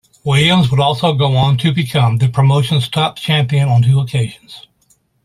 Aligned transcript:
Williams 0.23 0.71
would 0.71 0.79
also 0.79 1.13
go 1.13 1.35
on 1.37 1.59
to 1.59 1.71
become 1.71 2.17
the 2.17 2.27
promotion's 2.27 2.89
top 2.89 3.17
champion 3.17 3.69
on 3.69 3.83
two 3.83 3.99
occasions. 3.99 4.65